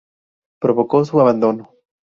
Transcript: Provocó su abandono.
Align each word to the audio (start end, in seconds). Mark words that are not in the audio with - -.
Provocó 0.59 1.05
su 1.05 1.19
abandono. 1.19 1.69